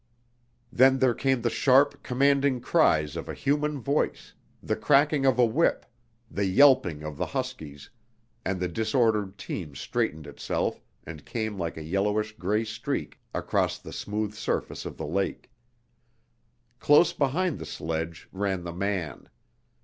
Then 0.73 0.97
there 0.97 1.13
came 1.13 1.43
the 1.43 1.51
sharp, 1.51 2.01
commanding 2.01 2.59
cries 2.59 3.15
of 3.15 3.29
a 3.29 3.35
human 3.35 3.79
voice, 3.79 4.33
the 4.63 4.75
cracking 4.75 5.27
of 5.27 5.37
a 5.37 5.45
whip, 5.45 5.85
the 6.31 6.45
yelping 6.47 7.03
of 7.03 7.17
the 7.17 7.27
huskies, 7.27 7.91
and 8.43 8.59
the 8.59 8.67
disordered 8.67 9.37
team 9.37 9.75
straightened 9.75 10.25
itself 10.25 10.81
and 11.05 11.23
came 11.23 11.59
like 11.59 11.77
a 11.77 11.83
yellowish 11.83 12.35
gray 12.37 12.63
streak 12.65 13.19
across 13.35 13.77
the 13.77 13.93
smooth 13.93 14.33
surface 14.33 14.87
of 14.87 14.97
the 14.97 15.05
lake. 15.05 15.51
Close 16.79 17.13
beside 17.13 17.59
the 17.59 17.65
sledge 17.67 18.27
ran 18.31 18.63
the 18.63 18.73
man. 18.73 19.29